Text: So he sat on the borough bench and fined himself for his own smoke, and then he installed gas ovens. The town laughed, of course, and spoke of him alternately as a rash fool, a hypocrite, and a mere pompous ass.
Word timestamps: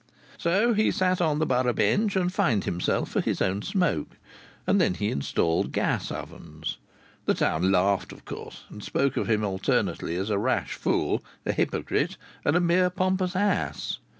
So 0.39 0.73
he 0.73 0.89
sat 0.89 1.21
on 1.21 1.37
the 1.37 1.45
borough 1.45 1.73
bench 1.73 2.15
and 2.15 2.33
fined 2.33 2.63
himself 2.63 3.11
for 3.11 3.21
his 3.21 3.39
own 3.39 3.61
smoke, 3.61 4.17
and 4.65 4.81
then 4.81 4.95
he 4.95 5.11
installed 5.11 5.71
gas 5.73 6.09
ovens. 6.09 6.79
The 7.25 7.35
town 7.35 7.71
laughed, 7.71 8.11
of 8.11 8.25
course, 8.25 8.63
and 8.69 8.83
spoke 8.83 9.15
of 9.15 9.29
him 9.29 9.43
alternately 9.45 10.15
as 10.15 10.31
a 10.31 10.39
rash 10.39 10.73
fool, 10.73 11.23
a 11.45 11.51
hypocrite, 11.51 12.17
and 12.43 12.55
a 12.55 12.59
mere 12.59 12.89
pompous 12.89 13.35
ass. 13.35 13.99